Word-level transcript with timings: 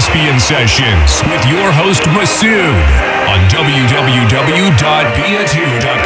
are 0.00 0.06
listening 0.06 0.26
to 0.26 0.30
the 0.30 0.40
Caspian 0.40 0.40
Sessions 0.40 1.20
with 1.28 1.44
your 1.46 1.70
host 1.72 2.02
Masood 2.16 2.74
on 3.28 3.38
www.bia2.com. 3.50 5.99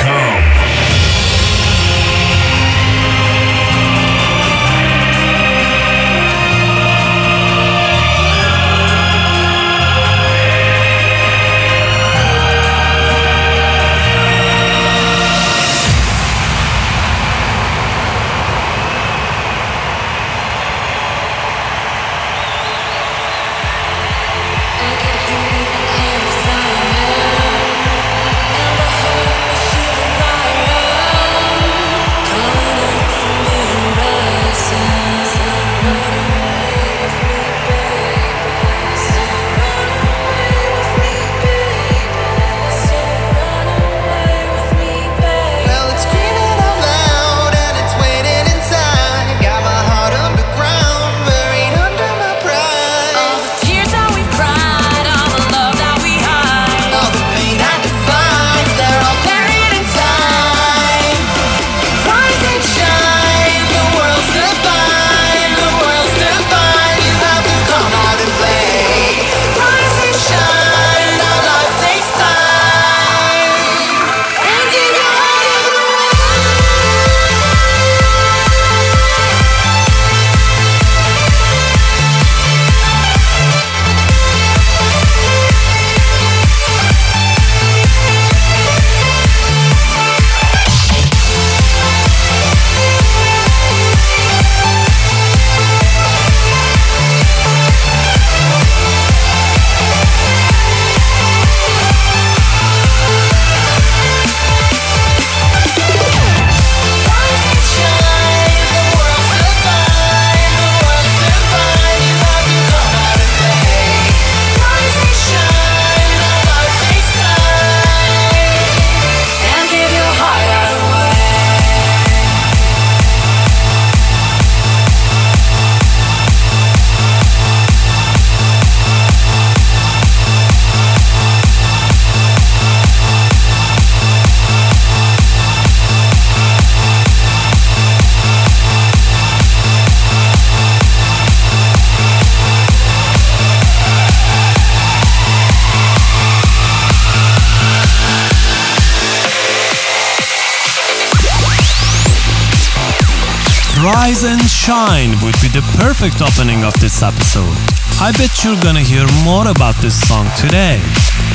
Shine 154.64 155.10
would 155.20 155.36
be 155.44 155.52
the 155.52 155.60
perfect 155.76 156.22
opening 156.22 156.64
of 156.64 156.72
this 156.80 157.02
episode. 157.02 157.52
I 158.00 158.16
bet 158.16 158.32
you're 158.40 158.56
gonna 158.64 158.80
hear 158.80 159.04
more 159.20 159.46
about 159.48 159.76
this 159.84 159.92
song 160.08 160.24
today. 160.40 160.80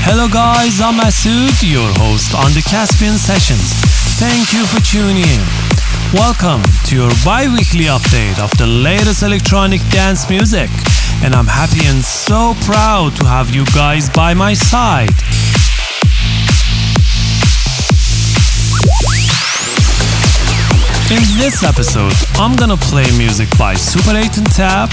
Hello 0.02 0.26
guys, 0.28 0.82
I'm 0.82 0.98
Masood, 0.98 1.54
your 1.62 1.94
host 2.02 2.34
on 2.34 2.50
the 2.58 2.66
Caspian 2.66 3.22
Sessions. 3.22 3.70
Thank 4.18 4.52
you 4.52 4.66
for 4.66 4.82
tuning 4.82 5.22
in. 5.22 5.46
Welcome 6.10 6.66
to 6.90 6.96
your 6.96 7.14
bi-weekly 7.24 7.86
update 7.86 8.42
of 8.42 8.50
the 8.58 8.66
latest 8.66 9.22
electronic 9.22 9.86
dance 9.94 10.28
music. 10.28 10.72
And 11.22 11.36
I'm 11.36 11.46
happy 11.46 11.86
and 11.86 12.02
so 12.02 12.58
proud 12.66 13.16
to 13.18 13.28
have 13.30 13.54
you 13.54 13.64
guys 13.78 14.10
by 14.10 14.34
my 14.34 14.56
side. 14.56 15.14
In 21.10 21.26
this 21.42 21.64
episode, 21.64 22.14
I'm 22.38 22.56
gonna 22.56 22.78
play 22.78 23.10
music 23.18 23.50
by 23.58 23.74
Super 23.74 24.14
8 24.16 24.38
and 24.38 24.46
Tab, 24.54 24.90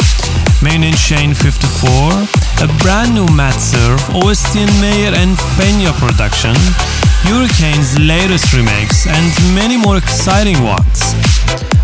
Myon 0.65 0.89
and 0.89 0.97
Shane 0.97 1.35
54, 1.35 2.65
a 2.65 2.69
brand 2.81 3.13
new 3.13 3.29
Matt 3.37 3.61
Surf, 3.61 4.01
OST 4.17 4.65
Mayer 4.81 5.13
and 5.13 5.37
Fenya 5.61 5.93
production, 6.01 6.57
Hurricane's 7.29 7.99
latest 8.01 8.47
remix, 8.57 9.05
and 9.05 9.29
many 9.55 9.77
more 9.77 9.99
exciting 9.99 10.57
ones. 10.65 11.13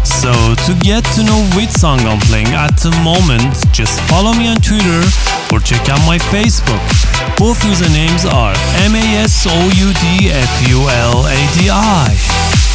So, 0.00 0.32
to 0.64 0.72
get 0.80 1.04
to 1.12 1.24
know 1.28 1.44
which 1.52 1.68
song 1.68 2.00
I'm 2.08 2.20
playing 2.24 2.56
at 2.56 2.72
the 2.80 2.90
moment, 3.04 3.52
just 3.70 4.00
follow 4.08 4.32
me 4.32 4.48
on 4.48 4.56
Twitter 4.64 5.04
or 5.52 5.60
check 5.60 5.90
out 5.92 6.00
my 6.08 6.16
Facebook. 6.32 6.80
Both 7.36 7.60
usernames 7.68 8.24
are 8.24 8.56
M 8.80 8.96
A 8.96 9.04
S 9.28 9.44
O 9.44 9.56
U 9.76 9.92
D 9.92 10.32
F 10.32 10.68
U 10.72 10.88
L 10.88 11.26
A 11.28 11.36
D 11.52 11.68
I. 11.68 12.71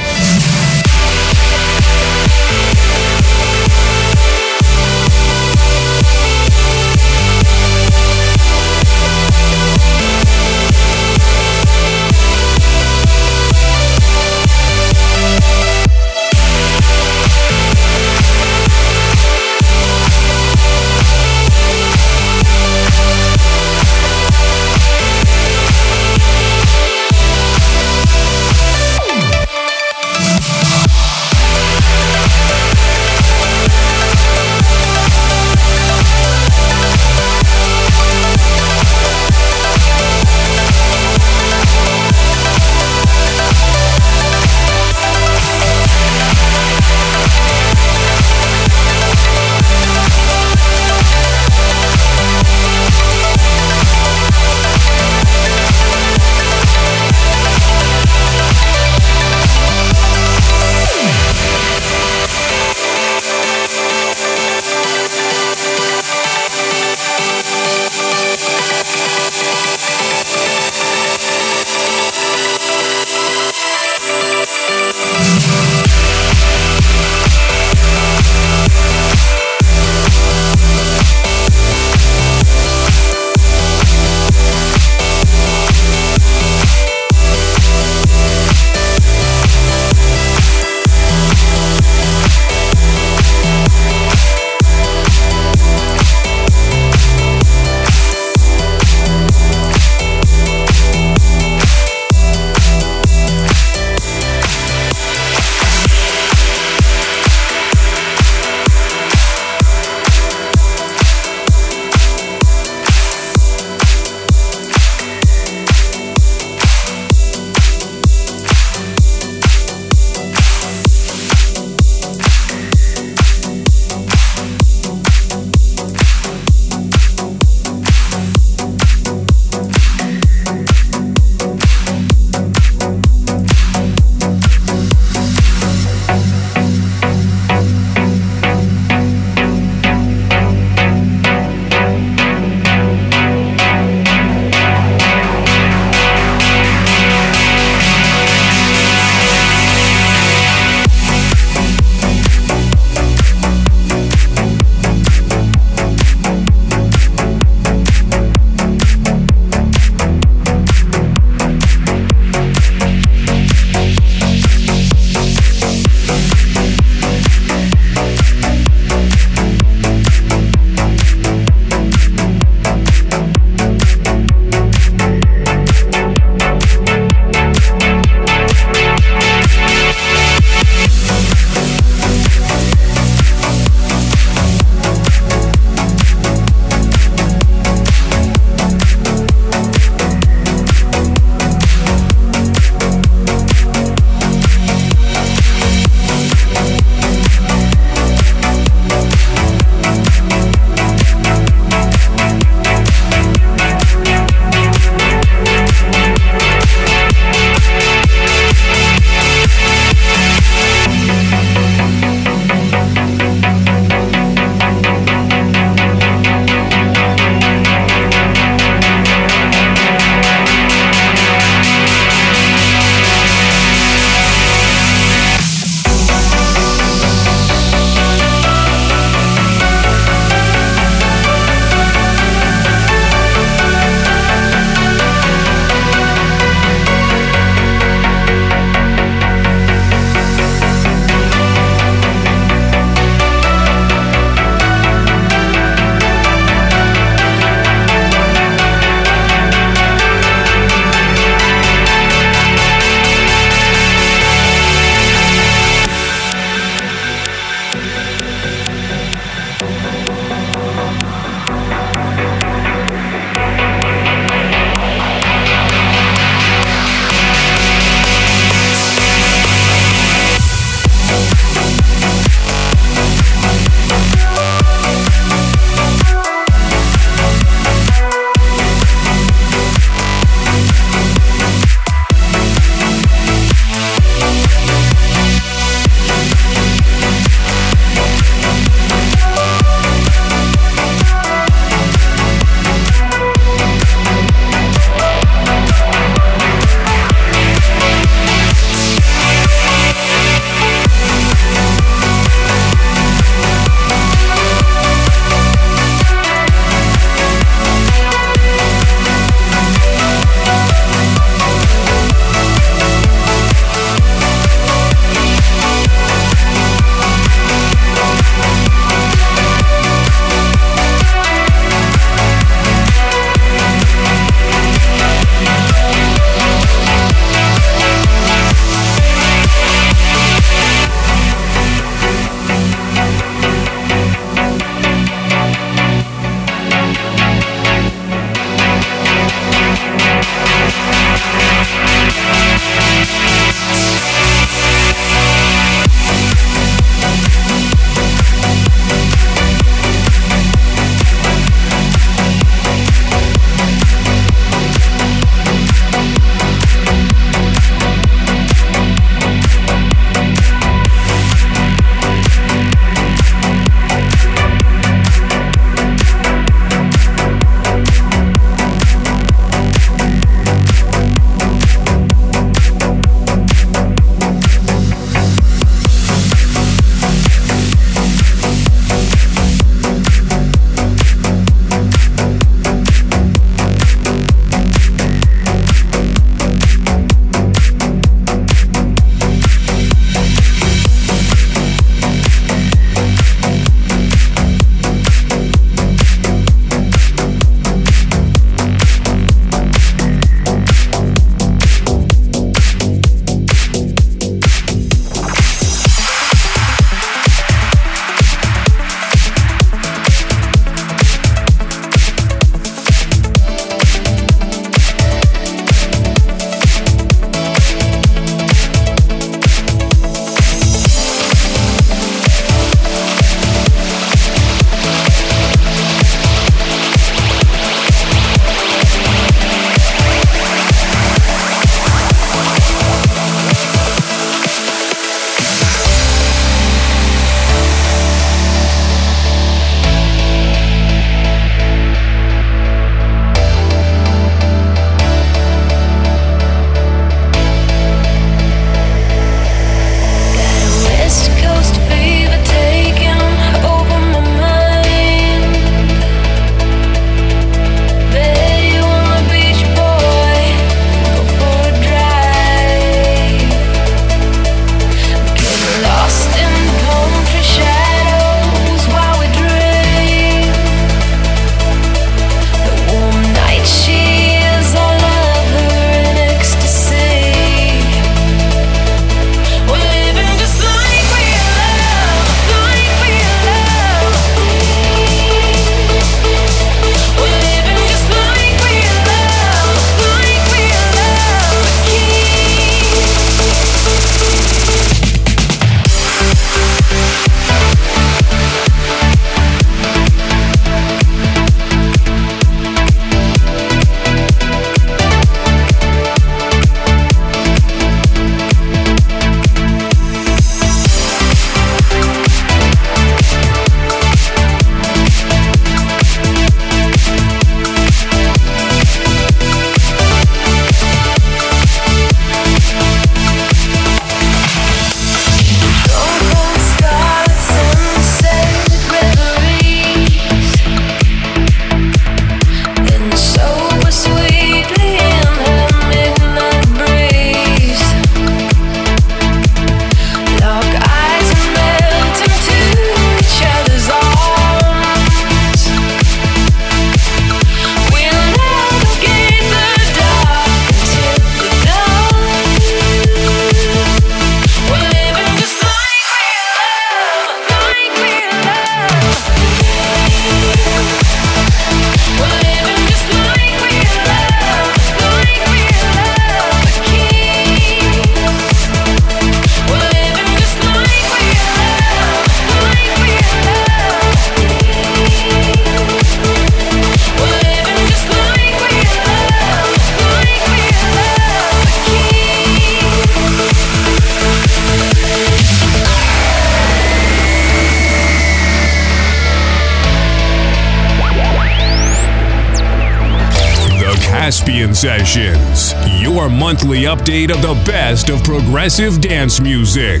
monthly 596.72 596.86
update 596.86 597.30
of 597.30 597.42
the 597.42 597.54
best 597.70 598.08
of 598.08 598.22
progressive 598.24 599.00
dance 599.00 599.40
music. 599.40 600.00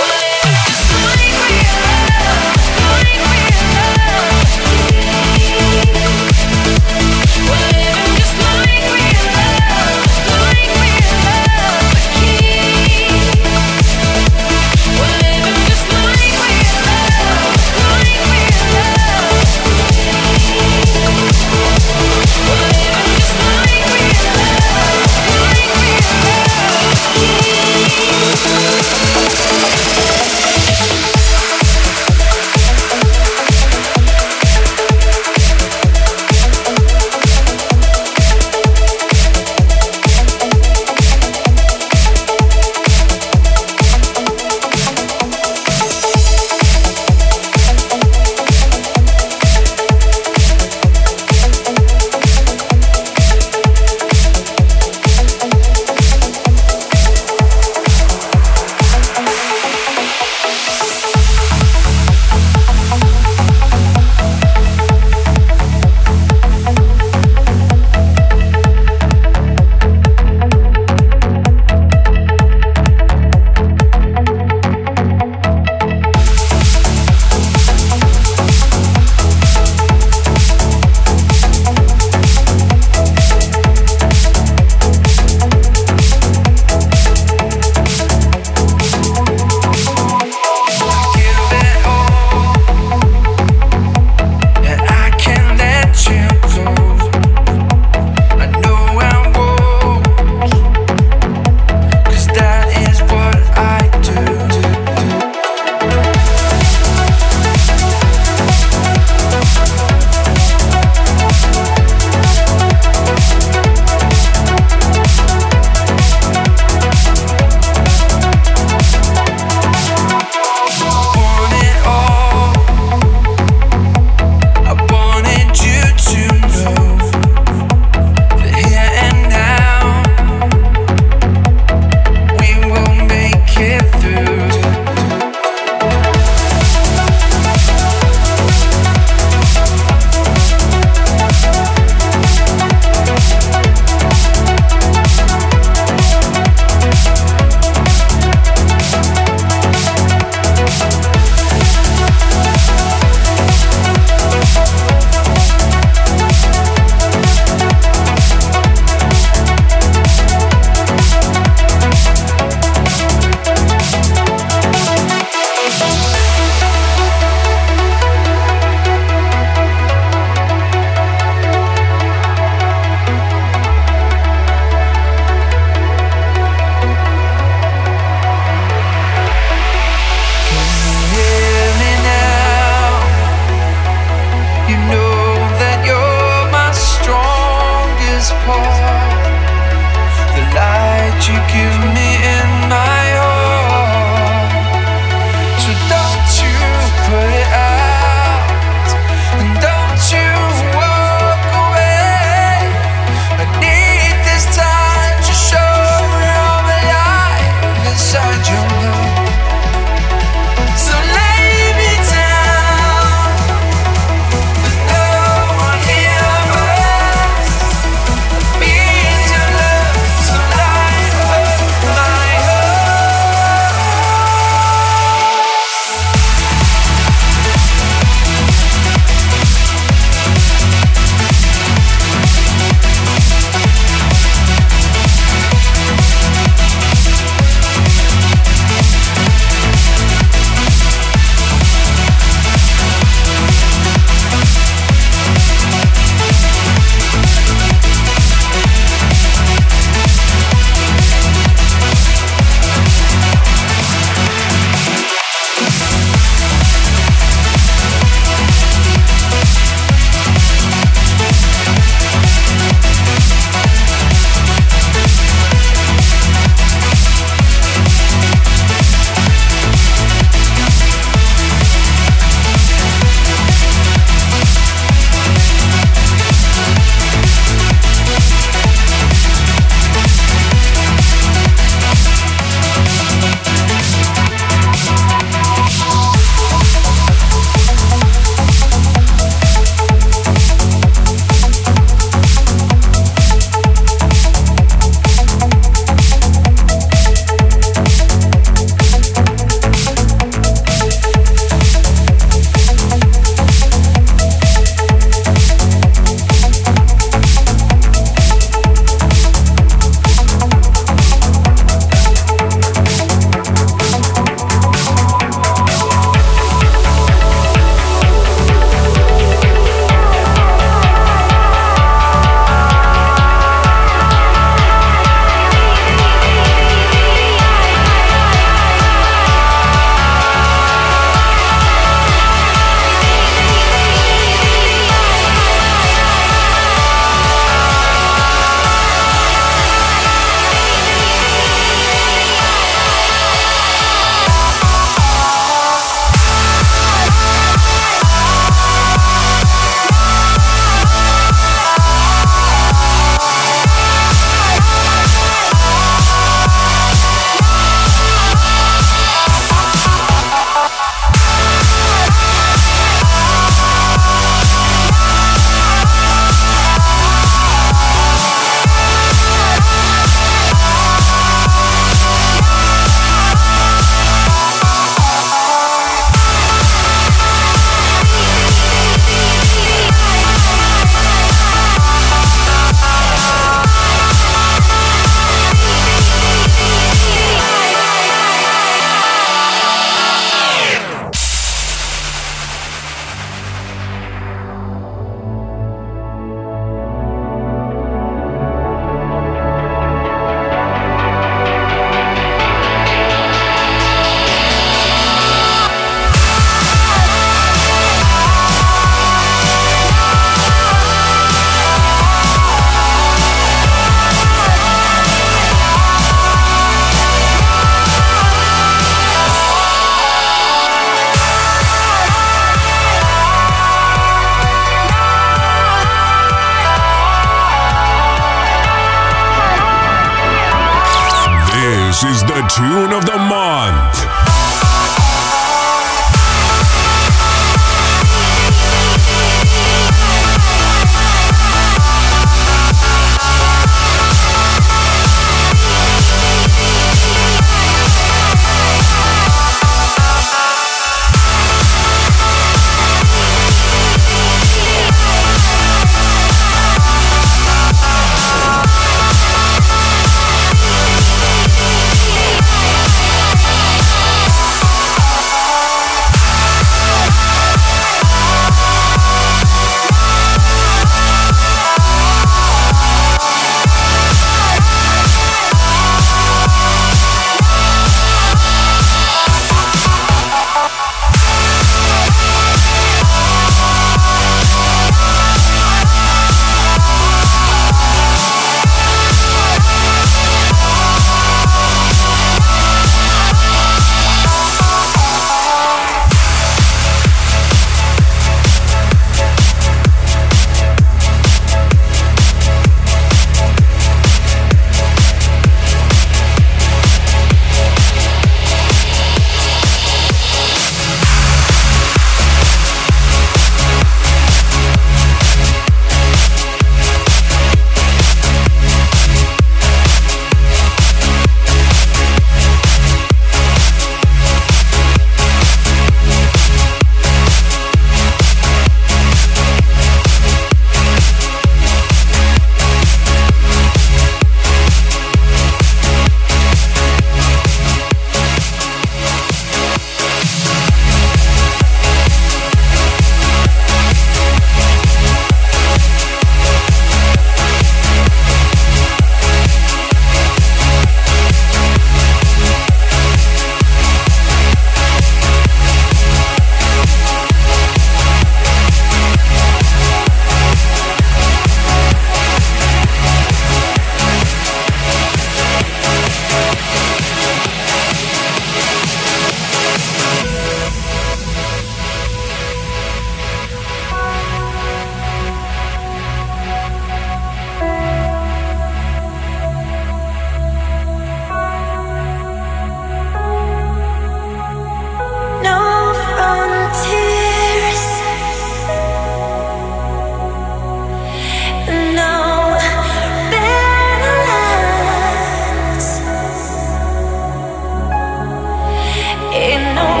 You 599.33 600.00